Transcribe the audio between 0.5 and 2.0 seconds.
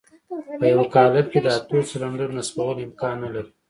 په يوه قالب کې د اتو